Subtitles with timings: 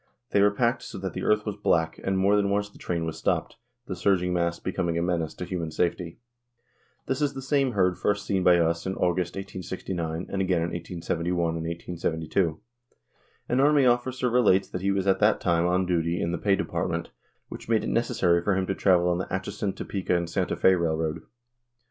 [0.31, 3.05] They were packed so that the earth was black, and more than once the train
[3.05, 6.17] was stopped, the surging mass becoming a menace to human safety.
[7.05, 10.69] This is the same herd first seen by us in August, 1869, and again in
[10.69, 12.59] 1871 and 1872.
[13.47, 16.55] An army officer relates that he was at that time on duty in the pay
[16.55, 17.11] department,
[17.49, 20.73] which made it necessary for him to travel on the Atchison, Topeka & Santa Fe
[20.73, 21.21] railroad.